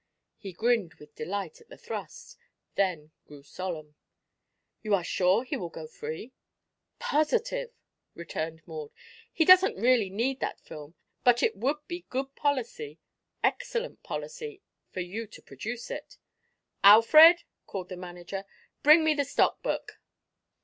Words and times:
He 0.39 0.51
grinned 0.51 0.95
with 0.95 1.13
delight 1.13 1.61
at 1.61 1.69
the 1.69 1.77
thrust, 1.77 2.35
then 2.73 3.11
grew 3.27 3.43
solemn. 3.43 3.93
"You 4.81 4.95
are 4.95 5.03
sure 5.03 5.43
he 5.43 5.57
will 5.57 5.69
go 5.69 5.85
free?" 5.85 6.33
"Positive," 6.97 7.69
returned 8.15 8.63
Maud. 8.65 8.89
"He 9.31 9.45
doesn't 9.45 9.75
really 9.79 10.09
need 10.09 10.39
that 10.39 10.59
film, 10.59 10.95
but 11.23 11.43
it 11.43 11.55
would 11.55 11.87
be 11.87 12.07
good 12.09 12.35
policy 12.35 12.97
excellent 13.43 14.01
policy 14.01 14.63
for 14.89 15.01
you 15.01 15.27
to 15.27 15.39
produce 15.39 15.91
it." 15.91 16.17
"Alfred!" 16.83 17.43
called 17.67 17.89
the 17.89 17.95
manager. 17.95 18.45
"Bring 18.81 19.03
me 19.03 19.13
the 19.13 19.23
stock 19.23 19.61
book." 19.61 19.99